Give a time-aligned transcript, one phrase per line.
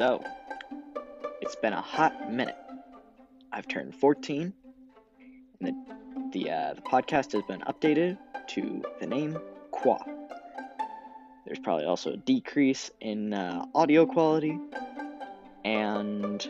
[0.00, 0.24] So,
[1.42, 2.56] it's been a hot minute.
[3.52, 4.54] I've turned 14,
[5.60, 5.74] and the
[6.32, 8.16] the, uh, the podcast has been updated
[8.48, 9.38] to the name
[9.72, 9.98] Qua.
[11.44, 14.58] There's probably also a decrease in uh, audio quality,
[15.66, 16.48] and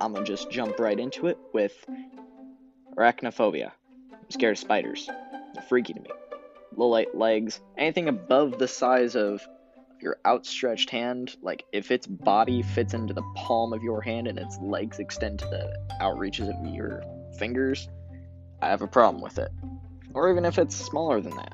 [0.00, 1.74] I'm gonna just jump right into it with
[2.96, 3.72] arachnophobia.
[4.10, 5.06] I'm scared of spiders.
[5.52, 6.08] They're freaky to me.
[6.70, 9.46] Little light legs, anything above the size of
[10.00, 14.38] your outstretched hand, like if its body fits into the palm of your hand and
[14.38, 17.02] its legs extend to the outreaches of your
[17.38, 17.88] fingers,
[18.60, 19.50] I have a problem with it.
[20.14, 21.52] Or even if it's smaller than that.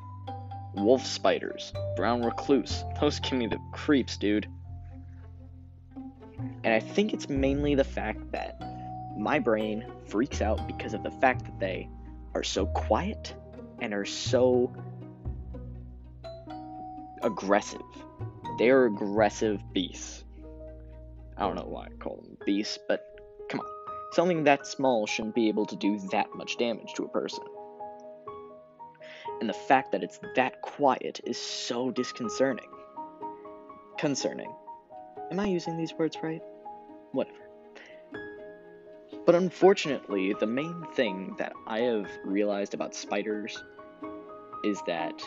[0.75, 4.49] Wolf spiders, brown recluse, those give me the creeps, dude.
[6.65, 8.61] And I think it's mainly the fact that
[9.17, 11.89] my brain freaks out because of the fact that they
[12.35, 13.35] are so quiet
[13.81, 14.75] and are so
[17.23, 17.81] aggressive.
[18.57, 20.25] They are aggressive beasts.
[21.37, 23.05] I don't know why I call them beasts, but
[23.49, 23.67] come on.
[24.13, 27.43] Something that small shouldn't be able to do that much damage to a person.
[29.41, 32.71] And the fact that it's that quiet is so disconcerting.
[33.99, 34.55] Concerning.
[35.33, 36.43] Am I using these words right?
[37.11, 37.39] Whatever.
[39.27, 43.61] But unfortunately, the main thing that I have realized about spiders
[44.63, 45.21] is that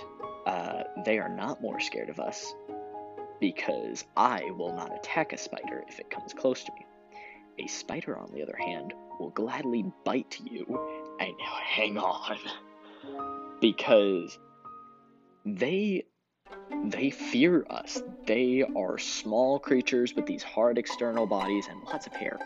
[0.46, 2.54] uh, they are not more scared of us
[3.40, 6.86] because I will not attack a spider if it comes close to me.
[7.60, 10.66] A spider, on the other hand, will gladly bite you
[11.20, 12.38] and hang on
[13.60, 14.38] because
[15.46, 16.04] they
[16.86, 18.02] they fear us.
[18.26, 22.40] They are small creatures with these hard external bodies and lots of hair.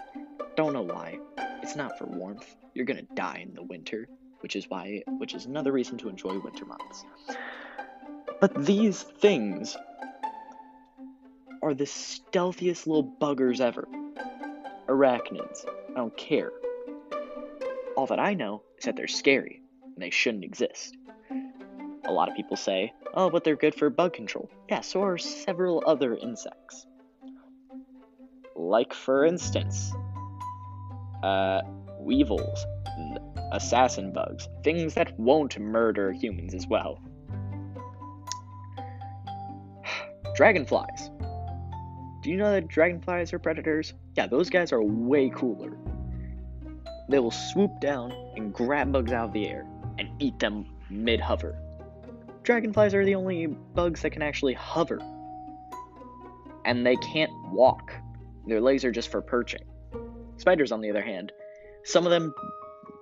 [0.56, 1.20] Don't know why.
[1.62, 2.56] It's not for warmth.
[2.74, 4.08] You're gonna die in the winter,
[4.40, 7.04] which is why which is another reason to enjoy winter months.
[8.40, 9.76] But these things
[11.62, 13.88] are the stealthiest little buggers ever.
[14.88, 15.66] Arachnids.
[15.92, 16.52] I don't care.
[17.96, 20.98] All that I know is that they're scary and they shouldn't exist.
[22.06, 24.50] A lot of people say, oh, but they're good for bug control.
[24.70, 26.88] Yeah, so are several other insects.
[28.56, 29.94] Like, for instance,
[31.24, 31.62] uh,
[32.00, 32.66] weevils,
[33.52, 37.00] assassin bugs, things that won't murder humans as well.
[40.36, 41.12] Dragonflies.
[42.22, 43.94] Do you know that dragonflies are predators?
[44.16, 45.76] Yeah, those guys are way cooler.
[47.10, 49.66] They will swoop down and grab bugs out of the air
[49.98, 51.58] and eat them mid hover.
[52.44, 55.00] Dragonflies are the only bugs that can actually hover.
[56.64, 57.92] And they can't walk.
[58.46, 59.64] Their legs are just for perching.
[60.38, 61.32] Spiders, on the other hand,
[61.84, 62.34] some of them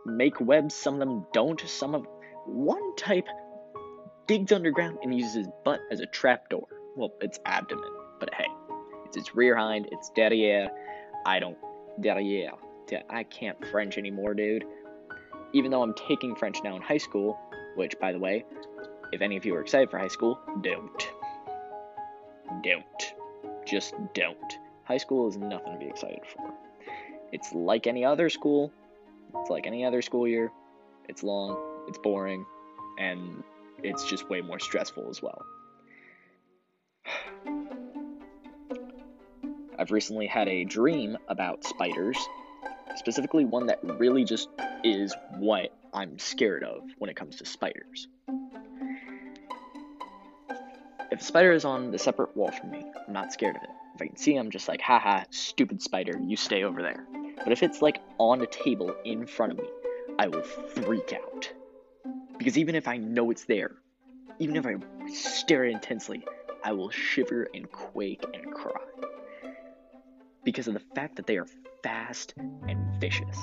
[0.05, 1.59] make webs, some of them don't.
[1.67, 2.05] Some of
[2.45, 3.27] one type
[4.27, 6.67] digs underground and uses his butt as a trapdoor.
[6.95, 8.47] Well, it's abdomen, but hey,
[9.09, 10.69] it's its rear hind, it's derriere.
[11.25, 11.57] I don't
[11.99, 12.51] derriere.
[13.09, 14.65] I can't French anymore, dude.
[15.51, 17.39] Even though I'm taking French now in high school,
[17.75, 18.45] which, by the way,
[19.11, 21.11] if any of you are excited for high school, don't.
[22.63, 23.15] Don't.
[23.65, 24.53] Just don't.
[24.83, 26.53] High school is nothing to be excited for.
[27.31, 28.71] It's like any other school.
[29.39, 30.51] It's like any other school year.
[31.07, 32.45] It's long, it's boring,
[32.99, 33.43] and
[33.81, 35.43] it's just way more stressful as well.
[39.79, 42.17] I've recently had a dream about spiders,
[42.97, 44.49] specifically one that really just
[44.83, 48.09] is what I'm scared of when it comes to spiders.
[51.09, 53.69] If a spider is on the separate wall from me, I'm not scared of it.
[53.95, 57.05] If I can see, I'm just like, haha, stupid spider, you stay over there.
[57.41, 59.69] But if it's like on a table in front of me,
[60.19, 61.49] I will freak out.
[62.37, 63.77] Because even if I know it's there,
[64.39, 64.75] even if I
[65.07, 66.25] stare intensely,
[66.65, 68.88] I will shiver and quake and cry.
[70.49, 71.45] Because of the fact that they are
[71.83, 72.33] fast
[72.67, 73.37] and vicious.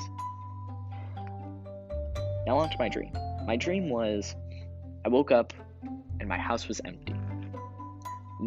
[2.49, 3.13] Now, on to my dream.
[3.47, 4.35] My dream was
[5.05, 5.53] I woke up
[6.19, 7.15] and my house was empty.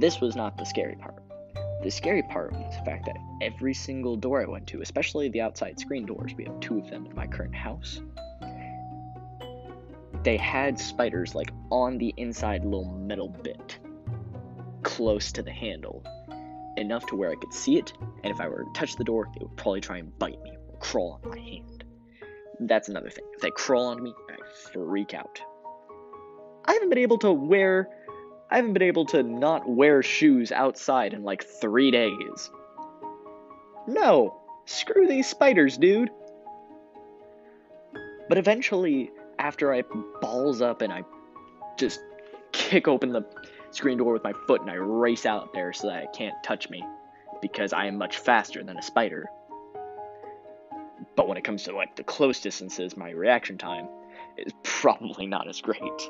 [0.02, 1.24] This was not the scary part.
[1.84, 5.40] The scary part was the fact that every single door I went to, especially the
[5.40, 8.02] outside screen doors, we have two of them in my current house,
[10.24, 13.80] they had spiders like on the inside little metal bit
[14.84, 16.04] close to the handle,
[16.80, 17.94] enough to where I could see it,
[18.24, 20.52] and if I were to touch the door, it would probably try and bite me
[20.68, 21.84] or crawl on my hand.
[22.62, 23.26] That's another thing.
[23.34, 24.36] If they crawl on me, I
[24.72, 25.42] freak out.
[26.66, 27.90] I haven't been able to wear
[28.52, 32.50] I haven't been able to not wear shoes outside in like three days.
[33.88, 36.10] No, screw these spiders, dude.
[38.28, 39.84] But eventually, after I
[40.22, 41.04] balls up and I
[41.78, 42.00] just
[42.52, 43.22] kick open the
[43.72, 46.70] screen door with my foot and I race out there so that it can't touch
[46.70, 46.84] me,
[47.42, 49.28] because I am much faster than a spider.
[51.16, 53.88] But when it comes to like the close distances, my reaction time
[54.38, 56.10] is probably not as great.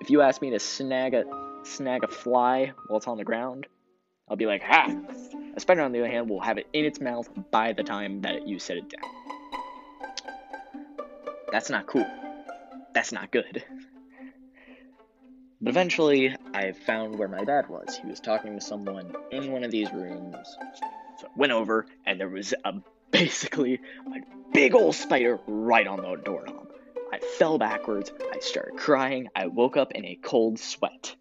[0.00, 1.24] If you ask me to snag a
[1.64, 3.66] snag a fly while it's on the ground,
[4.28, 4.94] I'll be like, ha!
[5.56, 8.22] A spider, on the other hand, will have it in its mouth by the time
[8.22, 9.10] that you set it down.
[11.52, 12.06] That's not cool.
[12.94, 13.62] That's not good.
[15.64, 17.96] But eventually, I found where my dad was.
[17.96, 20.36] He was talking to someone in one of these rooms.
[21.18, 22.74] So I went over, and there was a
[23.10, 24.20] basically a
[24.52, 26.68] big old spider right on the doorknob.
[27.10, 28.12] I fell backwards.
[28.30, 29.28] I started crying.
[29.34, 31.16] I woke up in a cold sweat.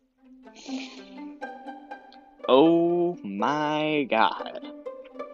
[2.50, 4.60] Oh my god.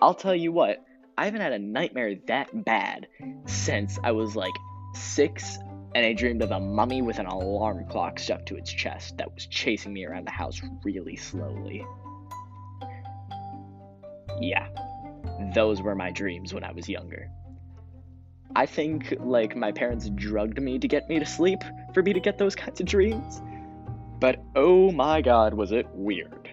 [0.03, 0.85] I'll tell you what,
[1.17, 3.07] I haven't had a nightmare that bad
[3.47, 4.53] since I was like
[4.93, 5.57] six
[5.95, 9.33] and I dreamed of a mummy with an alarm clock stuck to its chest that
[9.33, 11.85] was chasing me around the house really slowly.
[14.39, 14.67] Yeah,
[15.53, 17.29] those were my dreams when I was younger.
[18.55, 21.59] I think, like, my parents drugged me to get me to sleep
[21.93, 23.41] for me to get those kinds of dreams.
[24.19, 26.49] But oh my god, was it weird.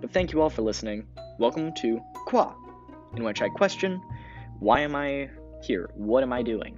[0.00, 1.06] But thank you all for listening.
[1.38, 2.54] Welcome to Qua,
[3.16, 4.02] in which I question
[4.60, 5.30] why am I
[5.62, 5.90] here?
[5.94, 6.76] What am I doing?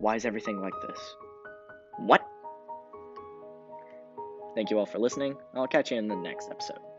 [0.00, 0.98] Why is everything like this?
[1.98, 2.22] What?
[4.54, 5.36] Thank you all for listening.
[5.54, 6.89] I'll catch you in the next episode.